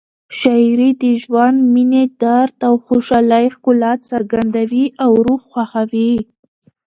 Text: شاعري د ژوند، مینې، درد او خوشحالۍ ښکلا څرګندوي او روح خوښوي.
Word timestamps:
شاعري 0.39 0.89
د 1.01 1.03
ژوند، 1.21 1.57
مینې، 1.73 2.03
درد 2.21 2.57
او 2.67 2.73
خوشحالۍ 2.85 3.45
ښکلا 3.55 3.93
څرګندوي 4.09 4.85
او 5.03 5.11
روح 5.25 5.41
خوښوي. 5.51 6.13